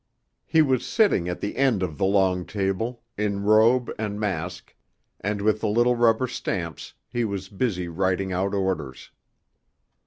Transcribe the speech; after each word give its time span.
He 0.47 0.63
was 0.63 0.83
sitting 0.83 1.29
at 1.29 1.41
the 1.41 1.55
end 1.57 1.83
of 1.83 1.99
the 1.99 2.05
long 2.05 2.43
table, 2.47 3.03
in 3.19 3.43
robe 3.43 3.91
and 3.99 4.19
mask, 4.19 4.75
and 5.19 5.43
with 5.43 5.59
the 5.61 5.67
little 5.69 5.95
rubber 5.95 6.25
stamps 6.27 6.95
he 7.07 7.23
was 7.23 7.49
busy 7.49 7.87
writing 7.87 8.33
out 8.33 8.55
orders. 8.55 9.11